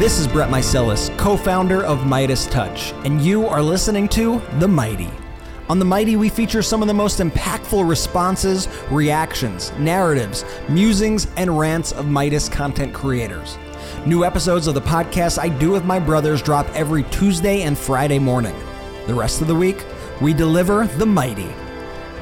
This 0.00 0.18
is 0.18 0.26
Brett 0.26 0.48
Meiselas, 0.48 1.14
co 1.18 1.36
founder 1.36 1.84
of 1.84 1.98
MeidasTouch, 1.98 3.04
and 3.04 3.20
you 3.20 3.46
are 3.46 3.60
listening 3.60 4.08
to 4.08 4.40
The 4.58 4.66
Mighty. 4.66 5.10
On 5.68 5.78
The 5.78 5.84
Mighty, 5.84 6.16
we 6.16 6.30
feature 6.30 6.62
some 6.62 6.80
of 6.80 6.88
the 6.88 6.94
most 6.94 7.18
impactful 7.18 7.86
responses, 7.86 8.66
reactions, 8.90 9.72
narratives, 9.72 10.46
musings, 10.70 11.26
and 11.36 11.58
rants 11.58 11.92
of 11.92 12.06
Meidas 12.06 12.50
content 12.50 12.94
creators. 12.94 13.58
New 14.06 14.24
episodes 14.24 14.66
of 14.66 14.72
the 14.72 14.80
podcast 14.80 15.38
I 15.38 15.50
do 15.50 15.70
with 15.70 15.84
my 15.84 15.98
brothers 15.98 16.40
drop 16.40 16.66
every 16.70 17.02
Tuesday 17.10 17.60
and 17.64 17.76
Friday 17.76 18.18
morning. 18.18 18.56
The 19.06 19.12
rest 19.12 19.42
of 19.42 19.48
the 19.48 19.54
week, 19.54 19.84
we 20.22 20.32
deliver 20.32 20.86
The 20.86 21.04
Mighty, 21.04 21.52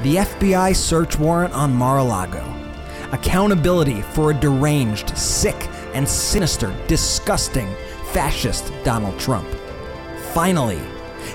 the 0.02 0.16
FBI 0.16 0.74
search 0.74 1.16
warrant 1.16 1.54
on 1.54 1.76
Mar 1.76 1.98
a 1.98 2.02
Lago, 2.02 2.44
accountability 3.12 4.02
for 4.02 4.32
a 4.32 4.34
deranged, 4.34 5.16
sick, 5.16 5.68
and 5.94 6.08
sinister, 6.08 6.74
disgusting 6.86 7.74
fascist 8.12 8.72
Donald 8.84 9.18
Trump. 9.18 9.48
Finally, 10.32 10.80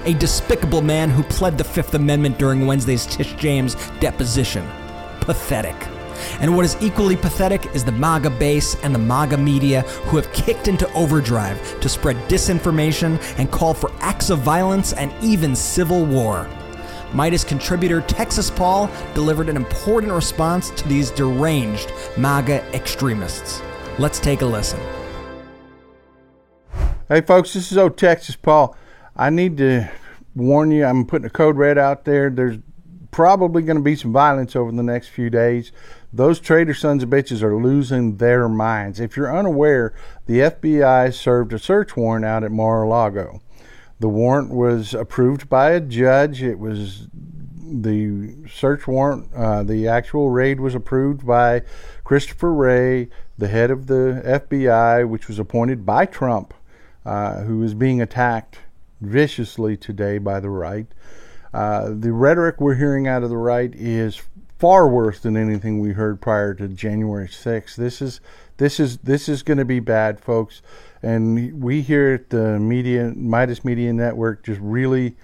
a 0.05 0.13
despicable 0.13 0.81
man 0.81 1.09
who 1.09 1.23
pled 1.23 1.57
the 1.57 1.63
Fifth 1.63 1.93
Amendment 1.93 2.37
during 2.37 2.65
Wednesday's 2.65 3.05
Tish 3.05 3.33
James 3.33 3.75
deposition. 3.99 4.67
Pathetic. 5.19 5.75
And 6.39 6.55
what 6.55 6.65
is 6.65 6.77
equally 6.81 7.15
pathetic 7.15 7.65
is 7.75 7.83
the 7.83 7.91
MAGA 7.91 8.29
base 8.31 8.75
and 8.83 8.93
the 8.93 8.99
MAGA 8.99 9.37
media 9.37 9.81
who 9.81 10.17
have 10.17 10.31
kicked 10.33 10.67
into 10.67 10.91
overdrive 10.93 11.79
to 11.81 11.89
spread 11.89 12.15
disinformation 12.29 13.19
and 13.37 13.51
call 13.51 13.73
for 13.73 13.91
acts 13.99 14.29
of 14.29 14.39
violence 14.39 14.93
and 14.93 15.11
even 15.23 15.55
civil 15.55 16.05
war. 16.05 16.47
Meidas 17.11 17.45
contributor 17.45 18.01
Texas 18.01 18.49
Paul 18.49 18.89
delivered 19.13 19.49
an 19.49 19.55
important 19.55 20.11
response 20.11 20.71
to 20.71 20.87
these 20.87 21.11
deranged 21.11 21.91
MAGA 22.17 22.63
extremists. 22.73 23.61
Let's 23.99 24.19
take 24.19 24.41
a 24.41 24.45
listen. 24.47 24.79
Hey, 27.07 27.21
folks, 27.21 27.53
this 27.53 27.71
is 27.71 27.77
old 27.77 27.95
Texas 27.95 28.35
Paul. 28.35 28.75
I 29.15 29.29
need 29.29 29.57
to 29.57 29.87
warn 30.33 30.71
you, 30.71 30.83
I'm 30.83 31.05
putting 31.05 31.27
a 31.27 31.29
code 31.29 31.57
red 31.57 31.77
out 31.77 32.03
there. 32.03 32.31
There's 32.31 32.57
probably 33.11 33.61
going 33.61 33.77
to 33.77 33.83
be 33.83 33.95
some 33.95 34.11
violence 34.11 34.55
over 34.55 34.71
the 34.71 34.81
next 34.81 35.09
few 35.09 35.29
days. 35.29 35.71
Those 36.11 36.39
traitor 36.39 36.73
sons 36.73 37.03
of 37.03 37.09
bitches 37.09 37.43
are 37.43 37.55
losing 37.55 38.17
their 38.17 38.49
minds. 38.49 38.99
If 38.99 39.15
you're 39.15 39.37
unaware, 39.37 39.93
the 40.25 40.39
FBI 40.39 41.13
served 41.13 41.53
a 41.53 41.59
search 41.59 41.95
warrant 41.95 42.25
out 42.25 42.43
at 42.43 42.51
Mar 42.51 42.81
a 42.81 42.89
Lago. 42.89 43.41
The 43.99 44.09
warrant 44.09 44.49
was 44.49 44.95
approved 44.95 45.49
by 45.49 45.69
a 45.69 45.79
judge. 45.79 46.41
It 46.41 46.57
was 46.57 47.09
the 47.65 48.47
search 48.51 48.87
warrant, 48.87 49.33
uh, 49.33 49.63
the 49.63 49.87
actual 49.87 50.29
raid 50.29 50.59
was 50.59 50.75
approved 50.75 51.25
by 51.25 51.61
Christopher 52.03 52.53
Wray, 52.53 53.09
the 53.37 53.47
head 53.47 53.71
of 53.71 53.87
the 53.87 54.21
FBI, 54.25 55.07
which 55.07 55.27
was 55.27 55.39
appointed 55.39 55.85
by 55.85 56.05
Trump, 56.05 56.53
uh, 57.05 57.41
who 57.41 57.63
is 57.63 57.73
being 57.73 58.01
attacked 58.01 58.59
viciously 59.01 59.77
today 59.77 60.17
by 60.17 60.39
the 60.39 60.49
right. 60.49 60.87
Uh, 61.53 61.89
the 61.93 62.11
rhetoric 62.11 62.59
we're 62.59 62.75
hearing 62.75 63.07
out 63.07 63.23
of 63.23 63.29
the 63.29 63.37
right 63.37 63.73
is 63.75 64.21
far 64.57 64.87
worse 64.87 65.19
than 65.19 65.37
anything 65.37 65.79
we 65.79 65.91
heard 65.91 66.21
prior 66.21 66.53
to 66.53 66.67
January 66.67 67.27
6th. 67.27 67.75
This 67.75 68.01
is 68.01 68.21
this 68.57 68.79
is 68.79 68.99
this 68.99 69.27
is 69.27 69.43
going 69.43 69.57
to 69.57 69.65
be 69.65 69.79
bad, 69.79 70.19
folks. 70.19 70.61
And 71.01 71.61
we 71.61 71.81
here 71.81 72.13
at 72.13 72.29
the 72.29 72.59
media 72.59 73.11
Meidas 73.15 73.65
Media 73.65 73.91
Network 73.91 74.43
just 74.43 74.61
really, 74.61 75.15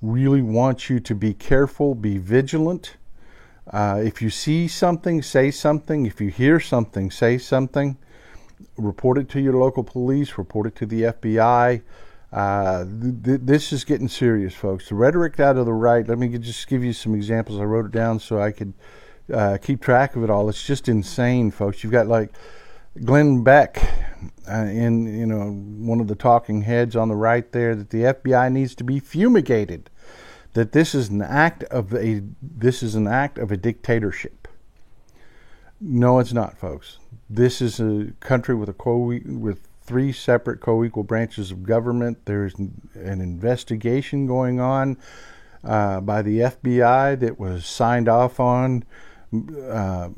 really 0.00 0.42
want 0.42 0.88
you 0.88 1.00
to 1.00 1.14
be 1.14 1.34
careful, 1.34 1.94
be 1.94 2.18
vigilant. 2.18 2.96
Uh, 3.70 4.00
if 4.02 4.22
you 4.22 4.30
see 4.30 4.66
something, 4.68 5.20
say 5.22 5.50
something. 5.50 6.06
If 6.06 6.20
you 6.20 6.28
hear 6.28 6.58
something, 6.60 7.10
say 7.10 7.38
something. 7.38 7.98
Report 8.76 9.18
it 9.18 9.28
to 9.30 9.40
your 9.40 9.54
local 9.54 9.84
police. 9.84 10.38
Report 10.38 10.66
it 10.66 10.76
to 10.76 10.86
the 10.86 11.02
FBI. 11.02 11.82
Uh, 12.32 12.84
th- 12.84 13.22
th- 13.24 13.40
this 13.42 13.72
is 13.72 13.84
getting 13.84 14.08
serious, 14.08 14.54
folks. 14.54 14.88
The 14.88 14.94
rhetoric 14.94 15.38
out 15.40 15.56
of 15.56 15.66
the 15.66 15.72
right. 15.72 16.06
Let 16.06 16.18
me 16.18 16.36
just 16.38 16.66
give 16.68 16.82
you 16.82 16.92
some 16.92 17.14
examples. 17.14 17.60
I 17.60 17.64
wrote 17.64 17.86
it 17.86 17.92
down 17.92 18.20
so 18.20 18.40
I 18.40 18.52
could 18.52 18.72
uh, 19.32 19.58
keep 19.60 19.80
track 19.80 20.16
of 20.16 20.24
it 20.24 20.30
all. 20.30 20.48
It's 20.48 20.66
just 20.66 20.88
insane, 20.88 21.50
folks. 21.50 21.82
You've 21.82 21.92
got 21.92 22.06
like 22.06 22.32
Glenn 23.04 23.42
Beck, 23.42 23.80
in 24.50 25.18
you 25.18 25.26
know 25.26 25.50
one 25.50 26.00
of 26.00 26.08
the 26.08 26.14
talking 26.14 26.62
heads 26.62 26.96
on 26.96 27.08
the 27.08 27.16
right 27.16 27.50
there, 27.52 27.74
that 27.74 27.90
the 27.90 28.02
FBI 28.02 28.52
needs 28.52 28.74
to 28.76 28.84
be 28.84 29.00
fumigated. 29.00 29.90
That 30.54 30.72
this 30.72 30.94
is 30.94 31.08
an 31.08 31.22
act 31.22 31.64
of 31.64 31.94
a 31.94 32.22
this 32.42 32.82
is 32.82 32.94
an 32.94 33.06
act 33.06 33.38
of 33.38 33.52
a 33.52 33.56
dictatorship. 33.56 34.48
No, 35.80 36.18
it's 36.18 36.32
not, 36.32 36.58
folks. 36.58 36.98
This 37.30 37.60
is 37.60 37.78
a 37.78 38.12
country 38.20 38.54
with 38.54 38.68
a 38.68 38.72
co 38.72 38.96
with 38.96 39.68
three 39.82 40.12
separate 40.12 40.60
co-equal 40.60 41.02
branches 41.02 41.50
of 41.50 41.62
government. 41.62 42.26
There's 42.26 42.54
an 42.54 42.80
investigation 42.94 44.26
going 44.26 44.60
on 44.60 44.98
uh, 45.64 46.00
by 46.00 46.20
the 46.22 46.40
FBI 46.40 47.18
that 47.20 47.38
was 47.38 47.64
signed 47.64 48.08
off 48.08 48.38
on 48.38 48.84
uh, 49.32 50.10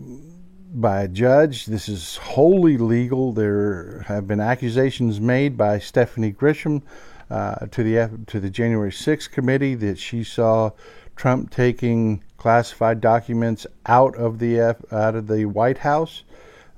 by 0.72 1.02
a 1.02 1.08
judge. 1.08 1.66
This 1.66 1.88
is 1.88 2.16
wholly 2.16 2.76
legal. 2.76 3.32
There 3.32 4.04
have 4.06 4.26
been 4.26 4.40
accusations 4.40 5.20
made 5.20 5.56
by 5.56 5.78
Stephanie 5.78 6.32
Grisham 6.32 6.82
uh, 7.30 7.66
to 7.66 7.82
the 7.82 8.24
to 8.26 8.40
the 8.40 8.50
January 8.50 8.90
6th 8.90 9.30
committee 9.30 9.74
that 9.74 9.98
she 9.98 10.22
saw 10.24 10.70
Trump 11.16 11.50
taking 11.50 12.22
classified 12.36 13.00
documents 13.00 13.66
out 13.86 14.16
of 14.16 14.38
the 14.38 14.60
out 14.60 15.14
of 15.14 15.26
the 15.26 15.44
White 15.44 15.78
House 15.78 16.24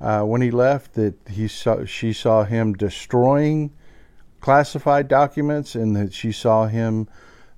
uh, 0.00 0.22
when 0.22 0.40
he 0.40 0.50
left 0.50 0.94
that 0.94 1.14
he 1.30 1.46
saw 1.46 1.84
she 1.84 2.12
saw 2.12 2.44
him 2.44 2.72
destroying 2.72 3.72
classified 4.40 5.06
documents 5.08 5.74
and 5.74 5.94
that 5.94 6.12
she 6.12 6.32
saw 6.32 6.66
him 6.66 7.08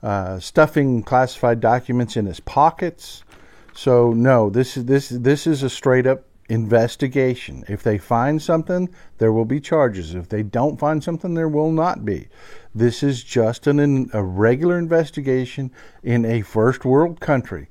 uh, 0.02 0.38
stuffing 0.38 1.02
classified 1.02 1.60
documents 1.60 2.16
in 2.16 2.26
his 2.26 2.40
pockets. 2.40 3.24
So 3.74 4.12
no, 4.12 4.50
this 4.50 4.76
is 4.76 4.84
this 4.84 5.08
this 5.08 5.46
is 5.46 5.62
a 5.62 5.70
straight 5.70 6.06
up 6.06 6.24
investigation. 6.48 7.64
If 7.68 7.82
they 7.82 7.98
find 7.98 8.40
something, 8.40 8.88
there 9.18 9.32
will 9.32 9.44
be 9.44 9.60
charges. 9.60 10.14
If 10.14 10.28
they 10.28 10.42
don't 10.42 10.78
find 10.78 11.02
something, 11.02 11.34
there 11.34 11.48
will 11.48 11.72
not 11.72 12.04
be. 12.04 12.28
This 12.74 13.02
is 13.02 13.24
just 13.24 13.66
an, 13.66 14.10
a 14.12 14.22
regular 14.22 14.78
investigation 14.78 15.70
in 16.02 16.24
a 16.24 16.42
first 16.42 16.84
world 16.84 17.20
country. 17.20 17.68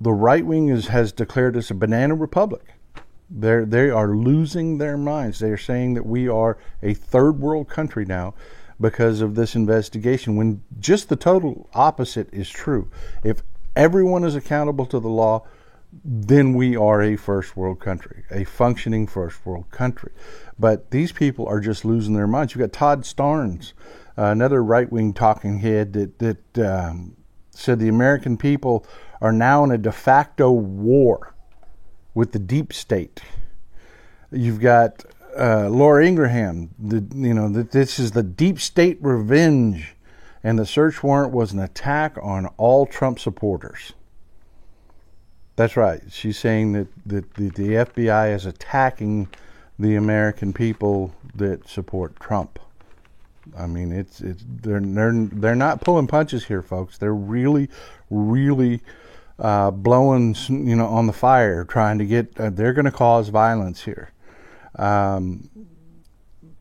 The 0.00 0.12
right 0.12 0.44
wing 0.44 0.68
is, 0.68 0.86
has 0.86 1.12
declared 1.12 1.56
us 1.56 1.70
a 1.70 1.74
banana 1.74 2.14
republic. 2.14 2.74
They're, 3.28 3.64
they 3.64 3.90
are 3.90 4.16
losing 4.16 4.78
their 4.78 4.96
minds. 4.96 5.38
They 5.38 5.50
are 5.50 5.58
saying 5.58 5.94
that 5.94 6.06
we 6.06 6.28
are 6.28 6.58
a 6.82 6.94
third 6.94 7.38
world 7.40 7.68
country 7.68 8.04
now 8.04 8.34
because 8.80 9.20
of 9.20 9.34
this 9.34 9.54
investigation, 9.54 10.36
when 10.36 10.62
just 10.78 11.08
the 11.08 11.16
total 11.16 11.68
opposite 11.74 12.32
is 12.32 12.48
true. 12.48 12.90
If 13.22 13.42
everyone 13.76 14.24
is 14.24 14.34
accountable 14.34 14.86
to 14.86 15.00
the 15.00 15.08
law, 15.08 15.46
then 16.04 16.54
we 16.54 16.76
are 16.76 17.02
a 17.02 17.16
first 17.16 17.56
world 17.56 17.80
country, 17.80 18.24
a 18.30 18.44
functioning 18.44 19.06
first 19.06 19.44
world 19.44 19.70
country. 19.70 20.12
But 20.58 20.90
these 20.90 21.12
people 21.12 21.46
are 21.46 21.60
just 21.60 21.84
losing 21.84 22.14
their 22.14 22.26
minds. 22.26 22.54
You've 22.54 22.60
got 22.60 22.72
Todd 22.72 23.02
Starnes, 23.02 23.72
uh, 24.16 24.24
another 24.24 24.62
right 24.62 24.90
wing 24.90 25.12
talking 25.12 25.58
head 25.58 25.92
that, 25.94 26.18
that 26.18 26.58
um, 26.58 27.16
said 27.50 27.78
the 27.78 27.88
American 27.88 28.36
people 28.36 28.86
are 29.20 29.32
now 29.32 29.64
in 29.64 29.70
a 29.70 29.78
de 29.78 29.92
facto 29.92 30.50
war 30.50 31.34
with 32.14 32.32
the 32.32 32.38
deep 32.38 32.72
state. 32.72 33.20
You've 34.30 34.60
got 34.60 35.04
uh, 35.38 35.68
Laura 35.68 36.06
Ingraham. 36.06 36.70
The, 36.78 37.04
you 37.14 37.34
know 37.34 37.48
that 37.50 37.72
this 37.72 37.98
is 37.98 38.12
the 38.12 38.22
deep 38.22 38.60
state 38.60 38.98
revenge, 39.00 39.94
and 40.42 40.58
the 40.58 40.66
search 40.66 41.02
warrant 41.02 41.32
was 41.32 41.52
an 41.52 41.58
attack 41.58 42.16
on 42.22 42.46
all 42.56 42.86
Trump 42.86 43.18
supporters. 43.18 43.92
That's 45.56 45.76
right. 45.76 46.00
She's 46.10 46.38
saying 46.38 46.72
that, 46.72 46.88
that 47.06 47.34
the, 47.34 47.50
FBI 47.50 48.34
is 48.34 48.46
attacking 48.46 49.28
the 49.78 49.94
American 49.96 50.52
people 50.52 51.14
that 51.34 51.68
support 51.68 52.18
Trump. 52.18 52.58
I 53.58 53.66
mean, 53.66 53.92
it's 53.92 54.20
it's 54.20 54.44
they're 54.46 54.80
they're 54.80 55.12
they're 55.12 55.54
not 55.54 55.80
pulling 55.80 56.06
punches 56.06 56.46
here, 56.46 56.62
folks. 56.62 56.98
They're 56.98 57.14
really, 57.14 57.68
really 58.08 58.80
uh, 59.38 59.70
blowing, 59.70 60.34
you 60.48 60.76
know, 60.76 60.86
on 60.86 61.06
the 61.06 61.12
fire, 61.12 61.64
trying 61.64 61.98
to 61.98 62.06
get. 62.06 62.38
Uh, 62.40 62.50
they're 62.50 62.72
going 62.72 62.84
to 62.84 62.90
cause 62.90 63.28
violence 63.28 63.84
here. 63.84 64.12
Um, 64.76 65.50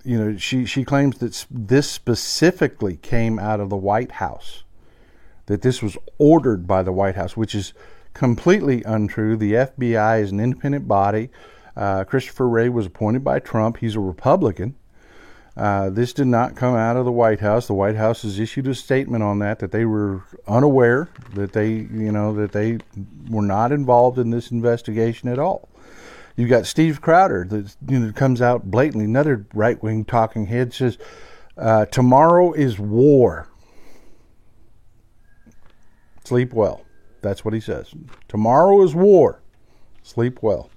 you 0.04 0.18
know, 0.18 0.38
she 0.38 0.66
she 0.66 0.84
claims 0.84 1.18
that 1.20 1.46
this 1.50 1.90
specifically 1.90 2.98
came 2.98 3.38
out 3.40 3.60
of 3.60 3.70
the 3.70 3.78
White 3.78 4.14
House, 4.14 4.64
that 5.48 5.62
this 5.62 5.82
was 5.82 5.98
ordered 6.18 6.68
by 6.68 6.84
the 6.84 6.92
White 6.92 7.16
House, 7.16 7.36
which 7.36 7.54
is 7.54 7.74
completely 8.14 8.84
untrue. 8.84 9.36
The 9.36 9.54
FBI 9.54 10.22
is 10.22 10.32
an 10.32 10.40
independent 10.40 10.88
body. 10.88 11.30
Uh, 11.76 12.04
Christopher 12.04 12.48
Wray 12.48 12.70
was 12.70 12.86
appointed 12.86 13.24
by 13.24 13.40
Trump. 13.40 13.78
He's 13.78 13.96
a 13.96 14.00
Republican. 14.00 14.76
Uh, 15.56 15.90
this 15.90 16.14
did 16.14 16.28
not 16.28 16.56
come 16.56 16.76
out 16.76 16.96
of 16.96 17.04
the 17.04 17.12
White 17.12 17.42
House. 17.42 17.68
The 17.68 17.74
White 17.74 17.98
House 17.98 18.22
has 18.22 18.40
issued 18.40 18.68
a 18.68 18.76
statement 18.76 19.24
on 19.24 19.40
that 19.40 19.60
that 19.60 19.72
they 19.72 19.84
were 19.84 20.24
unaware 20.48 21.10
that 21.34 21.52
they, 21.52 21.70
you 21.70 22.12
know, 22.12 22.34
that 22.34 22.54
they 22.54 22.78
were 23.30 23.42
not 23.42 23.74
involved 23.74 24.18
in 24.20 24.30
this 24.30 24.52
investigation 24.52 25.28
at 25.28 25.38
all. 25.38 25.68
You 26.40 26.48
got 26.48 26.66
Steve 26.66 27.02
Crowder 27.02 27.44
that 27.50 27.76
you 27.86 28.00
know 28.00 28.14
comes 28.14 28.42
out 28.42 28.72
blatantly, 28.72 29.04
another 29.04 29.46
right 29.54 29.84
wing 29.84 30.06
talking 30.06 30.46
head 30.46 30.74
says, 30.74 30.98
uh, 31.58 31.84
"Tomorrow 31.88 32.54
is 32.54 32.80
war." 32.80 33.50
Sleep 36.24 36.54
well. 36.54 36.86
That's 37.22 37.44
what 37.44 37.54
he 37.54 37.60
says. 37.60 37.94
Tomorrow 38.30 38.82
is 38.84 38.96
war. 38.96 39.42
Sleep 40.02 40.42
well. 40.42 40.70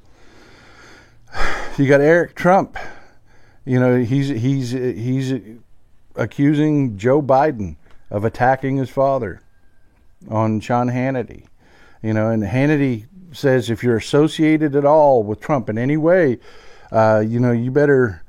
You 1.79 1.87
got 1.87 2.00
Eric 2.00 2.35
Trump. 2.35 2.76
You 3.64 3.79
know 3.79 4.03
he's 4.03 4.31
he's 4.31 4.73
he's 4.73 5.32
accusing 6.17 6.99
Joe 6.99 7.23
Biden 7.23 7.76
of 8.11 8.25
attacking 8.25 8.79
his 8.79 8.91
father 8.91 9.43
on 10.29 10.59
Sean 10.59 10.88
Hannity. 10.88 11.47
You 12.02 12.12
know, 12.12 12.31
and 12.31 12.43
Hannity 12.43 13.06
says 13.32 13.70
if 13.70 13.82
you're 13.82 13.96
associated 13.96 14.76
at 14.76 14.84
all 14.84 15.22
with 15.22 15.40
Trump 15.40 15.69
in 15.69 15.78
any 15.78 15.96
way, 15.96 16.38
uh, 16.90 17.22
you 17.26 17.40
know, 17.40 17.52
you 17.52 17.70
better 17.70 18.22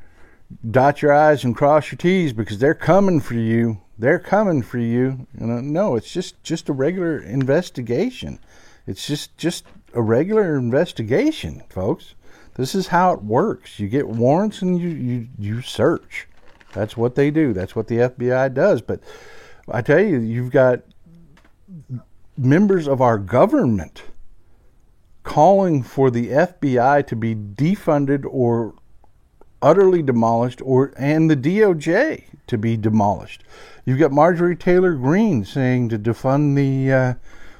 dot 0.69 1.01
your 1.01 1.13
I's 1.13 1.43
and 1.43 1.55
cross 1.55 1.91
your 1.91 1.97
T's 1.97 2.33
because 2.33 2.59
they're 2.59 2.73
coming 2.73 3.19
for 3.19 3.33
you. 3.33 3.81
They're 3.97 4.19
coming 4.19 4.61
for 4.61 4.77
you. 4.77 5.27
You 5.39 5.47
know, 5.47 5.59
no, 5.59 5.95
it's 5.95 6.11
just 6.11 6.41
just 6.43 6.69
a 6.69 6.73
regular 6.73 7.19
investigation. 7.19 8.39
It's 8.87 9.07
just 9.07 9.37
just 9.37 9.65
a 9.93 10.01
regular 10.01 10.55
investigation, 10.55 11.63
folks. 11.69 12.15
This 12.55 12.75
is 12.75 12.87
how 12.87 13.13
it 13.13 13.23
works. 13.23 13.79
You 13.79 13.87
get 13.87 14.07
warrants 14.07 14.61
and 14.61 14.79
you 14.79 14.89
you, 14.89 15.27
you 15.37 15.61
search. 15.61 16.27
That's 16.73 16.97
what 16.97 17.15
they 17.15 17.31
do. 17.31 17.53
That's 17.53 17.75
what 17.75 17.87
the 17.87 17.97
FBI 17.97 18.53
does. 18.53 18.81
But 18.81 19.01
I 19.69 19.81
tell 19.81 19.99
you, 19.99 20.19
you've 20.19 20.51
got 20.51 20.81
members 22.37 22.87
of 22.87 23.01
our 23.01 23.17
government 23.17 24.03
calling 25.23 25.81
for 25.83 26.11
the 26.11 26.29
FBI 26.29 27.05
to 27.07 27.15
be 27.15 27.33
defunded 27.35 28.25
or 28.29 28.73
utterly 29.61 30.01
demolished 30.01 30.61
or 30.63 30.93
and 30.97 31.29
the 31.29 31.37
DOJ 31.37 32.23
to 32.47 32.57
be 32.57 32.75
demolished. 32.75 33.43
You've 33.85 33.99
got 33.99 34.11
Marjorie 34.11 34.55
Taylor 34.55 34.93
Greene 34.93 35.45
saying 35.45 35.89
to 35.89 35.99
defund 35.99 36.55
the 36.55 36.91
uh, 36.91 37.13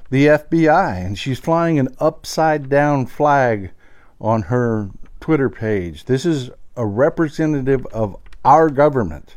the 0.09 0.27
FBI 0.27 1.05
and 1.05 1.17
she's 1.17 1.39
flying 1.39 1.79
an 1.79 1.95
upside 1.99 2.69
down 2.69 3.05
flag 3.05 3.71
on 4.19 4.43
her 4.43 4.89
Twitter 5.19 5.49
page. 5.49 6.05
This 6.05 6.25
is 6.25 6.49
a 6.75 6.85
representative 6.85 7.85
of 7.87 8.17
our 8.43 8.69
government 8.69 9.35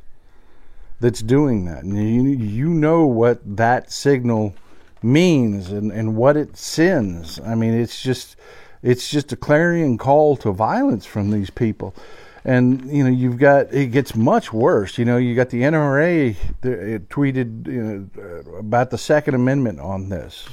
that's 1.01 1.23
doing 1.23 1.65
that. 1.67 1.85
And 1.85 1.97
you, 1.97 2.47
you 2.47 2.69
know 2.69 3.07
what 3.07 3.41
that 3.57 3.93
signal 3.93 4.55
means 5.03 5.71
and, 5.71 5.93
and 5.93 6.17
what 6.17 6.37
it 6.37 6.57
sends. 6.57 7.41
I 7.41 7.55
mean, 7.55 7.75
it's 7.75 8.03
just 8.03 8.37
it's 8.83 9.11
just 9.11 9.33
a 9.33 9.37
clarion 9.37 9.99
call 9.99 10.37
to 10.39 10.53
violence 10.53 11.07
from 11.07 11.31
these 11.31 11.51
people. 11.51 11.95
And 12.45 12.89
you 12.91 13.03
know, 13.03 13.11
you've 13.11 13.39
got 13.39 13.73
it 13.73 13.87
gets 13.87 14.15
much 14.15 14.53
worse. 14.53 14.99
You 14.99 15.05
know, 15.05 15.17
you 15.17 15.35
got 15.35 15.51
the 15.51 15.63
NRA 15.63 16.37
it 16.63 17.09
tweeted 17.09 17.67
you 17.67 17.83
know, 17.83 18.59
about 18.59 18.91
the 18.91 18.99
Second 18.99 19.35
Amendment 19.35 19.81
on 19.81 20.09
this. 20.09 20.49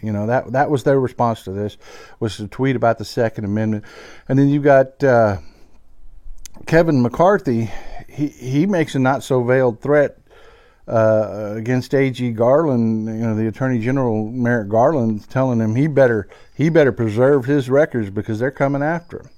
You 0.00 0.12
know 0.12 0.26
that 0.26 0.52
that 0.52 0.70
was 0.70 0.84
their 0.84 1.00
response 1.00 1.44
to 1.44 1.52
this 1.52 1.78
was 2.20 2.36
to 2.36 2.46
tweet 2.46 2.76
about 2.76 2.98
the 2.98 3.06
Second 3.06 3.46
Amendment, 3.46 3.84
and 4.28 4.38
then 4.38 4.48
you 4.48 4.60
got 4.60 5.02
uh, 5.02 5.38
Kevin 6.66 7.00
McCarthy. 7.00 7.70
He 8.08 8.28
he 8.28 8.66
makes 8.66 8.94
a 8.94 8.98
not 8.98 9.22
so 9.22 9.42
veiled 9.42 9.80
threat 9.80 10.18
uh, 10.86 11.54
against 11.56 11.94
A.G. 11.94 12.32
Garland, 12.32 13.06
you 13.06 13.14
know, 13.14 13.34
the 13.34 13.48
Attorney 13.48 13.78
General 13.78 14.30
Merrick 14.30 14.68
Garland, 14.68 15.28
telling 15.30 15.60
him 15.60 15.74
he 15.74 15.86
better 15.86 16.28
he 16.54 16.68
better 16.68 16.92
preserve 16.92 17.46
his 17.46 17.70
records 17.70 18.10
because 18.10 18.38
they're 18.38 18.50
coming 18.50 18.82
after 18.82 19.20
him. 19.20 19.30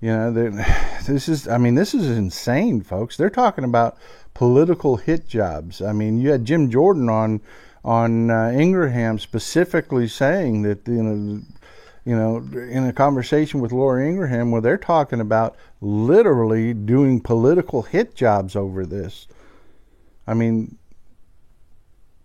You 0.00 0.08
know, 0.10 0.32
this 1.06 1.28
is 1.28 1.46
I 1.46 1.58
mean 1.58 1.74
this 1.74 1.94
is 1.94 2.10
insane, 2.10 2.80
folks. 2.82 3.16
They're 3.16 3.30
talking 3.30 3.64
about 3.64 3.96
political 4.34 4.96
hit 4.96 5.28
jobs. 5.28 5.80
I 5.80 5.92
mean, 5.92 6.18
you 6.18 6.30
had 6.30 6.44
Jim 6.44 6.70
Jordan 6.70 7.08
on 7.08 7.40
on 7.84 8.30
uh, 8.30 8.50
Ingraham 8.50 9.18
specifically 9.18 10.08
saying 10.08 10.62
that 10.62 10.88
you 10.88 11.02
know 11.02 11.42
you 12.04 12.14
know, 12.14 12.36
in 12.36 12.86
a 12.86 12.92
conversation 12.92 13.60
with 13.60 13.72
Laura 13.72 14.06
Ingraham 14.06 14.50
where 14.50 14.60
they're 14.60 14.76
talking 14.76 15.20
about 15.20 15.56
literally 15.80 16.74
doing 16.74 17.20
political 17.20 17.82
hit 17.82 18.14
jobs 18.14 18.54
over 18.54 18.84
this. 18.84 19.26
I 20.26 20.34
mean, 20.34 20.78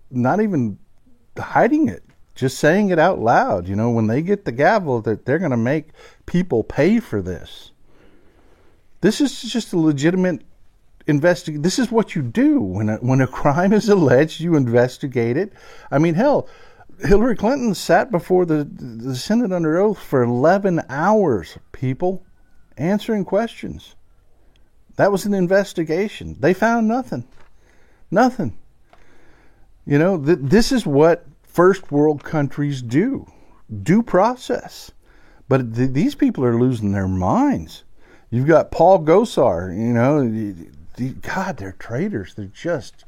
not 0.10 0.42
even 0.42 0.80
hiding 1.38 1.88
it, 1.88 2.04
just 2.36 2.60
saying 2.60 2.90
it 2.90 3.00
out 3.00 3.20
loud. 3.20 3.68
You 3.68 3.76
know, 3.76 3.90
when 3.90 4.08
they 4.08 4.22
get 4.22 4.46
the 4.46 4.52
gavel, 4.52 5.02
that 5.02 5.26
they're 5.26 5.40
going 5.40 5.52
to 5.52 5.58
make 5.58 5.90
people 6.26 6.64
pay 6.64 7.00
for 7.00 7.22
this. 7.22 7.72
This 9.02 9.22
is 9.22 9.42
just 9.42 9.74
a 9.74 9.80
legitimate 9.80 10.42
investigate. 11.08 11.64
This 11.64 11.80
is 11.80 11.92
what 11.92 12.16
you 12.16 12.22
do 12.22 12.62
when 12.62 12.90
a, 12.90 12.98
when 12.98 13.22
a 13.22 13.28
crime 13.28 13.74
is 13.74 13.90
alleged. 13.90 14.42
You 14.42 14.56
investigate 14.56 15.38
it. 15.38 15.54
I 15.90 15.98
mean, 16.00 16.16
hell, 16.16 16.48
Hillary 17.02 17.36
Clinton 17.36 17.74
sat 17.76 18.12
before 18.12 18.46
the 18.46 18.66
the 18.66 19.16
Senate 19.16 19.54
under 19.54 19.80
oath 19.80 20.00
for 20.00 20.22
eleven 20.22 20.82
hours. 20.90 21.58
People 21.72 22.26
answering 22.78 23.26
questions. 23.26 23.96
That 24.98 25.12
was 25.12 25.26
an 25.26 25.34
investigation. 25.34 26.36
They 26.40 26.54
found 26.54 26.88
nothing. 26.90 27.26
Nothing. 28.12 28.58
You 29.86 29.98
know, 29.98 30.24
th- 30.24 30.40
this 30.42 30.72
is 30.72 30.86
what 30.86 31.26
first 31.44 31.92
world 31.92 32.24
countries 32.24 32.82
do 32.82 33.32
due 33.84 34.04
process. 34.04 34.92
But 35.48 35.76
th- 35.76 35.92
these 35.92 36.16
people 36.16 36.46
are 36.46 36.60
losing 36.60 36.92
their 36.92 37.08
minds. 37.08 37.84
You've 38.30 38.48
got 38.48 38.72
Paul 38.72 39.00
Gosar, 39.00 39.76
you 39.76 39.94
know, 39.94 40.56
God, 41.22 41.58
they're 41.58 41.76
traitors. 41.80 42.34
They're 42.34 42.46
just 42.46 43.06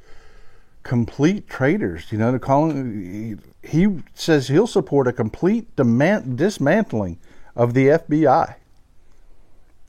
complete 0.84 1.48
traitors. 1.48 2.12
You 2.12 2.18
know, 2.18 2.32
they're 2.32 2.40
calling. 2.40 3.40
He 3.62 4.02
says 4.16 4.48
he'll 4.48 4.68
support 4.68 5.08
a 5.08 5.14
complete 5.14 5.76
demand, 5.76 6.38
dismantling 6.38 7.20
of 7.56 7.74
the 7.74 7.88
FBI. 7.88 8.56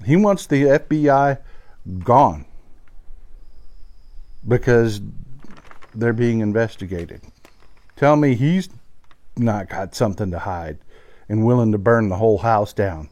He 0.05 0.17
wants 0.17 0.47
the 0.47 0.64
FBI 0.64 1.38
gone 2.00 2.44
because 4.47 5.00
they're 5.94 6.12
being 6.12 6.41
investigated. 6.41 7.21
Tell 7.97 8.17
me 8.17 8.35
he's 8.35 8.69
not 9.37 9.69
got 9.69 9.94
something 9.94 10.31
to 10.31 10.41
hide 10.41 10.79
and 11.29 11.47
willing 11.47 11.73
to 11.73 11.79
burn 11.79 12.09
the 12.09 12.17
whole 12.17 12.39
house 12.39 12.73
down. 12.73 13.09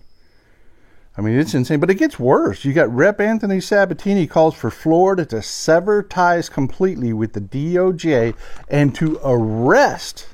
I 1.17 1.23
mean, 1.23 1.39
it's 1.39 1.55
insane. 1.55 1.81
But 1.81 1.91
it 1.91 1.97
gets 1.97 2.19
worse. 2.19 2.65
You 2.65 2.73
got 2.73 2.95
Rep. 2.95 3.21
Anthony 3.21 3.61
Sabatini 3.61 4.27
calls 4.27 4.55
for 4.55 4.71
Florida 4.71 5.27
to 5.27 5.43
sever 5.43 6.03
ties 6.03 6.49
completely 6.49 7.13
with 7.13 7.33
the 7.35 7.41
DOJ 7.41 8.35
and 8.69 8.95
to 8.95 9.21
arrest 9.23 10.27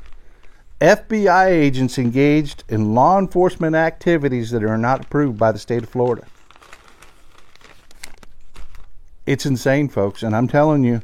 FBI 0.81 1.47
agents 1.47 1.99
engaged 1.99 2.63
in 2.69 2.95
law 2.95 3.19
enforcement 3.19 3.75
activities 3.75 4.51
that 4.51 4.63
are 4.63 4.77
not 4.77 5.07
approved 5.07 5.39
by 5.39 5.51
the 5.51 5.59
state 5.59 5.83
of 5.83 5.89
Florida. 5.89 6.27
It's 9.27 9.45
insane, 9.45 9.89
folks. 9.89 10.23
And 10.23 10.35
I'm 10.35 10.49
telling 10.49 10.85
you, 10.85 11.03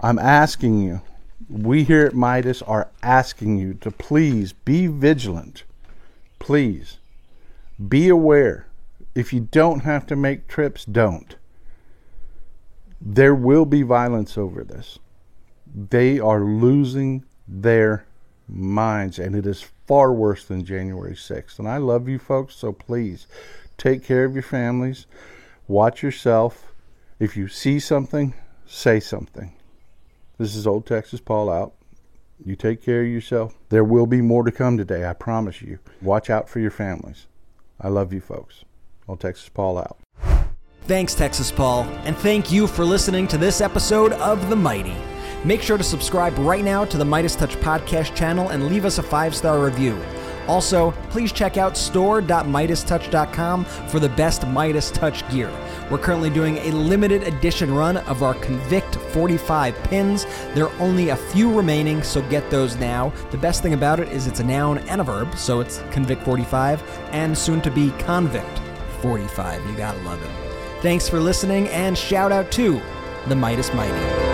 I'm 0.00 0.18
asking 0.18 0.82
you, 0.82 1.00
we 1.48 1.84
here 1.84 2.04
at 2.04 2.12
Meidas 2.12 2.62
are 2.66 2.88
asking 3.02 3.58
you 3.58 3.74
to 3.74 3.90
please 3.90 4.52
be 4.52 4.88
vigilant. 4.88 5.62
Please 6.38 6.98
be 7.88 8.08
aware. 8.08 8.66
If 9.14 9.32
you 9.32 9.40
don't 9.40 9.80
have 9.80 10.06
to 10.08 10.16
make 10.16 10.48
trips, 10.48 10.84
don't. 10.84 11.36
There 13.00 13.34
will 13.34 13.64
be 13.64 13.82
violence 13.82 14.36
over 14.36 14.64
this. 14.64 14.98
They 15.72 16.18
are 16.18 16.40
losing 16.40 17.24
their 17.46 18.06
minds, 18.48 19.18
and 19.18 19.36
it 19.36 19.46
is 19.46 19.66
far 19.86 20.12
worse 20.12 20.44
than 20.44 20.64
January 20.64 21.14
6th. 21.14 21.58
And 21.58 21.68
I 21.68 21.76
love 21.76 22.08
you 22.08 22.18
folks, 22.18 22.56
so 22.56 22.72
please 22.72 23.26
take 23.78 24.02
care 24.02 24.24
of 24.24 24.34
your 24.34 24.42
families, 24.42 25.06
watch 25.68 26.02
yourself 26.02 26.72
if 27.18 27.36
you 27.36 27.48
see 27.48 27.78
something, 27.78 28.34
say 28.66 29.00
something. 29.00 29.52
This 30.38 30.54
is 30.54 30.66
Old 30.66 30.86
Texas 30.86 31.20
Paul 31.20 31.50
out. 31.50 31.72
You 32.44 32.56
take 32.56 32.82
care 32.82 33.02
of 33.02 33.08
yourself. 33.08 33.56
There 33.70 33.84
will 33.84 34.06
be 34.06 34.20
more 34.20 34.44
to 34.44 34.52
come 34.52 34.76
today, 34.76 35.08
I 35.08 35.14
promise 35.14 35.62
you. 35.62 35.78
Watch 36.02 36.28
out 36.28 36.48
for 36.48 36.60
your 36.60 36.70
families. 36.70 37.26
I 37.80 37.88
love 37.88 38.12
you 38.12 38.20
folks. 38.20 38.64
Old 39.08 39.20
Texas 39.20 39.48
Paul 39.48 39.78
out. 39.78 39.98
Thanks, 40.82 41.14
Texas 41.14 41.50
Paul, 41.50 41.82
and 42.04 42.16
thank 42.18 42.52
you 42.52 42.66
for 42.66 42.84
listening 42.84 43.26
to 43.28 43.38
this 43.38 43.60
episode 43.60 44.12
of 44.12 44.48
The 44.50 44.56
Mighty. 44.56 44.94
Make 45.44 45.62
sure 45.62 45.78
to 45.78 45.84
subscribe 45.84 46.36
right 46.38 46.64
now 46.64 46.84
to 46.84 46.96
the 46.96 47.04
MeidasTouch 47.04 47.56
podcast 47.56 48.14
channel 48.14 48.50
and 48.50 48.68
leave 48.68 48.84
us 48.84 48.98
a 48.98 49.02
five 49.02 49.34
star 49.34 49.64
review. 49.64 50.00
Also, 50.48 50.92
please 51.10 51.32
check 51.32 51.56
out 51.56 51.76
store.meidastouch.com 51.76 53.64
for 53.64 54.00
the 54.00 54.08
best 54.10 54.42
MeidasTouch 54.42 55.30
gear. 55.30 55.50
We're 55.90 55.98
currently 55.98 56.30
doing 56.30 56.58
a 56.58 56.70
limited 56.72 57.22
edition 57.22 57.72
run 57.72 57.98
of 57.98 58.22
our 58.22 58.34
Convict 58.34 58.96
45 58.96 59.74
pins. 59.84 60.24
There 60.54 60.66
are 60.68 60.80
only 60.80 61.10
a 61.10 61.16
few 61.16 61.52
remaining, 61.52 62.02
so 62.02 62.22
get 62.28 62.50
those 62.50 62.76
now. 62.76 63.12
The 63.30 63.38
best 63.38 63.62
thing 63.62 63.74
about 63.74 64.00
it 64.00 64.08
is 64.08 64.26
it's 64.26 64.40
a 64.40 64.44
noun 64.44 64.78
and 64.88 65.00
a 65.00 65.04
verb, 65.04 65.36
so 65.36 65.60
it's 65.60 65.78
Convict 65.90 66.22
45 66.22 66.82
and 67.12 67.36
soon 67.36 67.60
to 67.62 67.70
be 67.70 67.90
Convict 67.98 68.60
45. 69.00 69.64
You 69.66 69.76
gotta 69.76 70.00
love 70.02 70.22
it. 70.22 70.30
Thanks 70.82 71.08
for 71.08 71.20
listening, 71.20 71.68
and 71.68 71.96
shout 71.96 72.32
out 72.32 72.50
to 72.52 72.80
the 73.28 73.34
Meidas 73.34 73.74
Mighty. 73.74 74.25